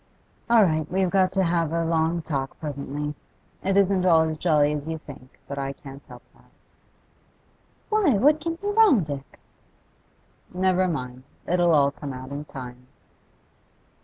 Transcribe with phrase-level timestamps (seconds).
[0.49, 3.13] 'All right, we've got to have a long talk presently.
[3.63, 6.49] It isn't all as jolly as you think, but I can't help that.'
[7.89, 9.39] 'Why, what can be wrong, Dick?'
[10.51, 12.87] 'Never mind; it'll all come out in time.